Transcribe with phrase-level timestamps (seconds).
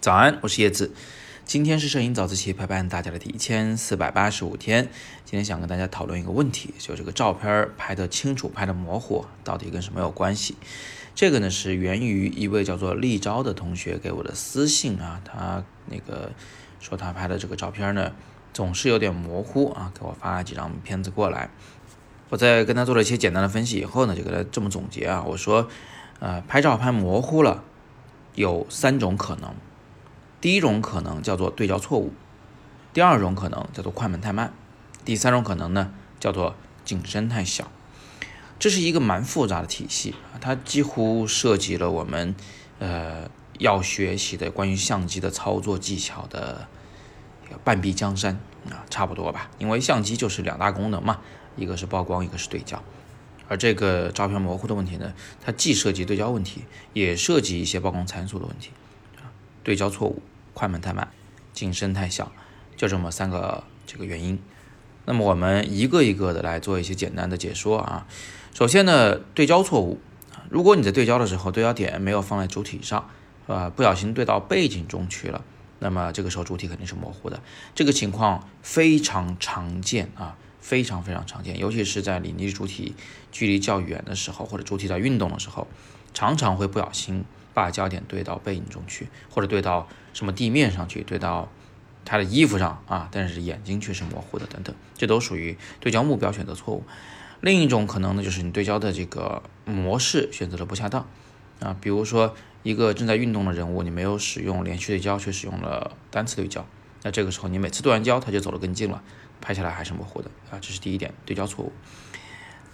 [0.00, 0.92] 早安，我是叶子。
[1.44, 4.88] 今天是摄影早自习陪伴大家的第一千四百八十五天。
[5.26, 10.56] 今天想跟大家讨论一个问题，就这个照片拍的清楚、拍的模糊，到底跟什么有关系？
[11.14, 16.32] 这个呢是源于一位叫做立昭的同学给我的私信啊，他那个
[16.78, 18.12] 说他拍的这个照片呢
[18.54, 21.50] 总是有点模糊啊，给我发了几张片子过来。
[22.30, 25.68] 我在跟他做了一些简单的分析以后呢，就给他这么总结啊，我说，
[26.20, 27.64] 呃，拍照拍模糊了
[28.34, 29.54] 有三种可能。
[30.40, 32.12] 第一种可能叫做对焦错误，
[32.92, 34.52] 第二种可能叫做快门太慢，
[35.04, 36.54] 第三种可能呢叫做
[36.84, 37.70] 景深太小。
[38.58, 42.34] 这是一个蛮复杂的体系啊，它几乎涉及了我们
[42.78, 46.68] 呃要学习的关于相机的操作技巧的
[47.64, 48.38] 半壁江山
[48.70, 49.50] 啊，差不多吧。
[49.58, 51.20] 因为相机就是两大功能嘛，
[51.56, 52.82] 一个是曝光，一个是对焦。
[53.50, 55.12] 而这个照片模糊的问题呢，
[55.44, 58.70] 它既涉及对焦问题，也涉及一些曝光参数的问题
[59.18, 59.26] 啊，
[59.64, 60.22] 对焦错误。
[60.52, 61.08] 快门太慢，
[61.52, 62.30] 景深太小，
[62.76, 64.38] 就这么三个这个原因。
[65.06, 68.06] 那么我们一个一个的来做一些简单的解说啊。
[68.52, 69.98] 首先呢，对焦错误
[70.50, 73.08] 如果你在对焦的时候，对焦点没有放在主体上，
[73.46, 75.42] 啊，不小心对到背景中去了，
[75.78, 77.40] 那么这个时候主体肯定是模糊的。
[77.74, 82.94] 这个情况非常常见啊，非常非常常见，尤其是在离你主体
[83.32, 85.66] 距离较远的时候，或者主体在运动的时候，
[86.14, 87.24] 常常会不小心。
[87.52, 91.50] 把焦点对到背影中去，或者对到什么地面上去，对到
[92.04, 96.84] 他的衣服上啊，但是眼睛却是模糊的，等等，这都属于对焦目标选择错误。
[97.40, 101.08] 另一种可能呢，就是你对焦的这个模式选择的不恰当
[101.58, 106.64] 啊，比如说一个正在运动的人物，你没有使用连续对焦，却使用了单次对焦，
[107.02, 109.02] 那这个时候你每次对完焦，它就走得更近了，
[109.40, 111.72] 拍下来还是模糊的啊，这是第一点对焦错误。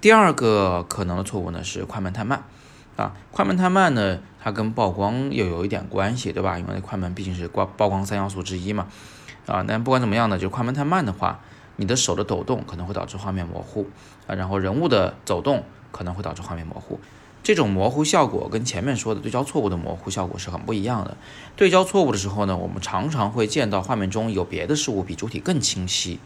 [0.00, 2.44] 第二个可能的错误呢是快门太慢。
[2.96, 6.58] 啊，快门太慢呢，它跟曝光又有一点关系，对吧？
[6.58, 8.88] 因为快门毕竟是光曝光三要素之一嘛。
[9.46, 11.38] 啊，但不管怎么样呢，就快门太慢的话，
[11.76, 13.88] 你的手的抖动可能会导致画面模糊
[14.26, 15.62] 啊，然后人物的走动
[15.92, 16.98] 可能会导致画面模糊。
[17.48, 21.16] 这种模糊效果跟前面说的对焦错误的模糊效果是很不一样的。
[21.56, 26.18] 对焦错误的时候呢，我们常常会见到画面中有别的事物比主体更清晰，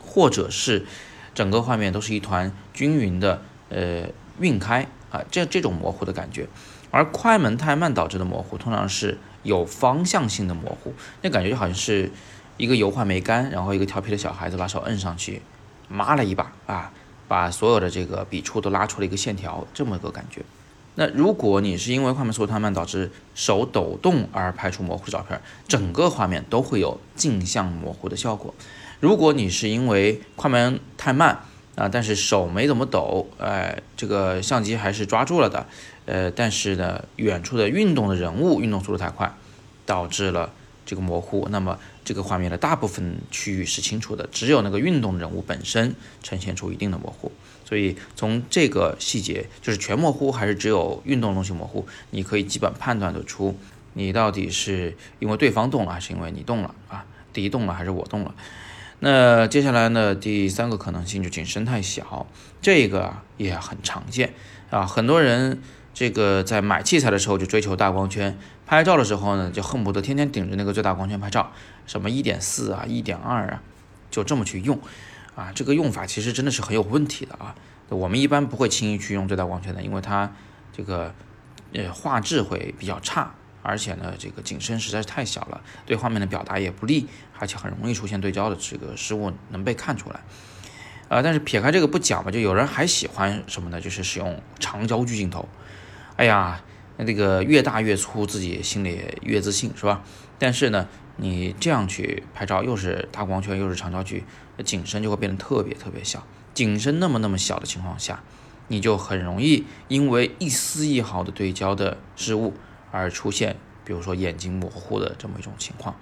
[0.00, 0.86] 或者是
[1.34, 4.08] 整个画面都是一团均匀的呃
[4.40, 4.86] 晕开。
[5.10, 6.48] 啊，这这种模糊的感觉，
[6.90, 12.10] 而快门太慢导致的模糊，通常是有方向性的模糊，那感觉就好像是
[12.56, 15.42] 一个油画没干，然后一个调皮的小孩子把手摁上去，
[15.88, 16.90] 抹了一把啊，
[17.28, 20.42] 把所有的这个笔触都拉出了一个线条，这么个感觉。
[20.94, 28.54] 那如果你是因为快门速度太慢导致手抖动而拍出模糊照片，整个画面都会有镜像模糊的效果。
[29.00, 31.40] 如果你是因为快门太慢，
[31.74, 35.66] 啊，但是手没怎么抖，哎，这个相机还是抓住了的，
[36.04, 39.34] 呃，但是呢，远处的运动的人物运动速度太快，
[39.86, 40.52] 导致了
[40.84, 41.48] 这个模糊。
[41.50, 47.30] 那么这个画面的大部分区域是清楚的，只有那个运动人物本身呈现出一定的模糊。
[47.64, 53.56] 所以从这个细节，就是全模糊还是只有运动东西模糊，你可以基本判断得出，
[53.94, 57.06] 你到底是因为对方动了，还是因为你动了啊？
[57.32, 58.34] 敌动了还是我动了？
[59.04, 60.14] 那接下来呢？
[60.14, 62.26] 第三个可能性就景深太小，
[62.60, 64.34] 这个也很常见
[64.70, 64.86] 啊。
[64.86, 65.62] 很多人
[65.94, 71.52] 这个在买器材的时候就追求大光圈，拍照的时候呢就恨不得天天顶着那个最大光圈拍照，
[71.86, 73.62] 什么一点四啊、一点二啊，
[74.10, 74.80] 就这么去用
[75.34, 75.52] 啊。
[75.54, 77.54] 这个用法其实真的是很有问题的啊。
[77.88, 80.32] 我们一般不会轻易去用最大光圈的，因为它
[80.72, 81.14] 这个
[81.72, 83.34] 呃画质会比较差。
[83.64, 87.06] 而且呢，这个景深实在是太小了，对画面的表达也不利，
[87.38, 90.20] 而且很容易出现对焦的这个失误能被看出来。
[91.08, 93.80] 啊，但是撇开这个不讲吧，就有人还喜欢什么呢？
[93.80, 95.48] 就是使用长焦距镜头。
[96.16, 96.62] 哎呀，
[96.96, 100.02] 那这个越大越粗，自己心里越自信，是吧？
[100.38, 104.24] 但是呢，你这样去拍照，又是大光圈，又是长焦距，
[104.64, 106.26] 景深就会变得特别特别小。
[106.54, 108.22] 景深那么那么小的情况下，
[108.68, 112.54] 你就很容易因为一丝一毫的对焦的失误。
[112.94, 113.56] 而出现，
[113.86, 115.96] 比如说眼睛模糊的这么一种情况，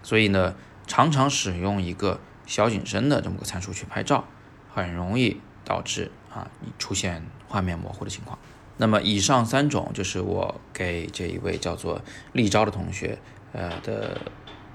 [0.00, 0.54] 所以呢，
[0.86, 4.24] 常常使用一个小景深的这么个参数去拍照，
[4.72, 8.38] 很容易导致啊你出现画面模糊的情况。
[8.80, 12.00] 那么以上三种就是我给这一位叫做
[12.32, 13.18] 立昭的同学，
[13.52, 14.18] 呃的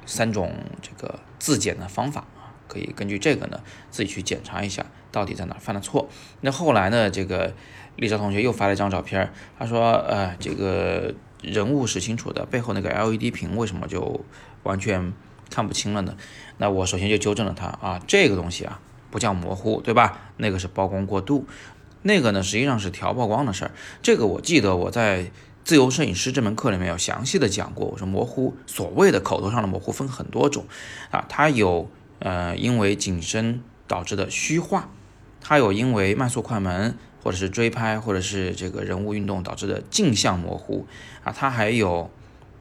[0.06, 3.60] 三种这个自检的方法啊，可以根据这个呢
[3.90, 6.08] 自己去检查一下到底在哪犯了错。
[6.42, 7.54] 那后来呢，这个
[7.96, 11.14] 立昭同学又发了一张照片，他说，呃，这个。
[11.42, 14.26] 人物是清楚的，背后那个 LED 屏为什么就
[14.64, 15.14] 完全
[15.52, 16.18] 看不清了呢？
[16.58, 18.80] 那我首先就纠正了他啊，这个东西啊
[19.12, 20.32] 不叫模糊，对吧？
[20.38, 21.46] 那个是曝光过度。
[22.08, 23.72] 那个呢实际上是调曝光的事儿。
[24.04, 25.32] 这个我记得我在
[25.64, 27.88] 自由摄影师这门课里面有详细的讲过。
[27.88, 30.66] 我说模糊，所谓的口头上的模糊分很多种
[31.10, 34.92] 啊，它有呃因为景深导致的虚化，
[35.42, 40.86] 它有因为慢速快门或者是追拍或者是这个人物运动导致的镜像模糊
[41.24, 42.12] 啊，它还有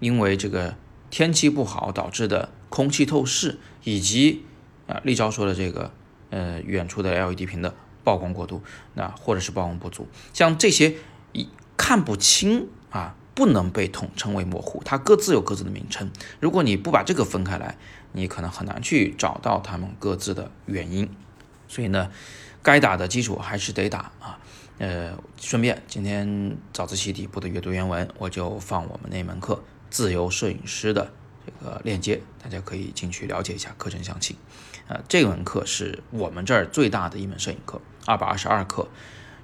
[0.01, 0.75] 因为这个
[1.11, 4.47] 天气不好导致的空气透视，以及
[4.87, 5.93] 啊立昭说的这个
[6.31, 8.63] 呃远处的 LED 屏的曝光过度，
[8.95, 10.95] 那或者是曝光不足，像这些
[11.33, 16.11] 一看不清啊，不能被统称为模糊，它各自有各自的名称。
[16.39, 17.77] 如果你不把这个分开来，
[18.13, 21.11] 你可能很难去找到它们各自的原因。
[21.67, 22.11] 所以呢，
[22.63, 24.39] 该打的基础还是得打啊。
[24.79, 31.13] 呃，顺便今天早自习底部的阅读原文，我就放我们那门课自由摄影师的
[31.47, 34.37] 这个链接，大家可以进去了解一下课程详情。
[34.87, 38.89] 呃，这门课是我们这儿最大的一门摄影课，二百二十二课，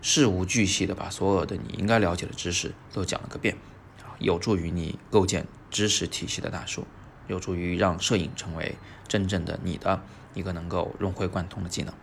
[0.02, 3.56] 事无巨细的把所有的你应该了解的知识都讲了个遍，
[4.02, 6.86] 啊，有助于你构建知识体系的大树，
[7.26, 8.76] 有助于让摄影成为
[9.08, 10.02] 真正的你的
[10.34, 11.94] 一个能够融会贯通的技能，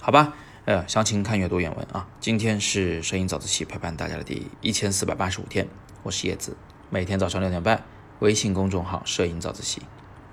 [0.00, 0.34] 好吧？
[0.66, 2.08] 呃，详情看阅读原文啊。
[2.20, 5.68] 今天是摄影早自习陪伴大家的第一千四百八十五天，
[6.02, 6.56] 我是叶子，
[6.88, 7.84] 每天早上六点半，
[8.20, 9.82] 微信公众号“摄影早自习”，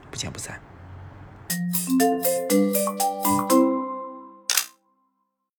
[0.09, 0.61] 不见不散。